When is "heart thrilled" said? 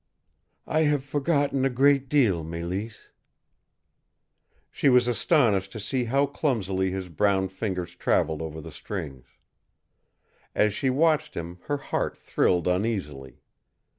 11.77-12.67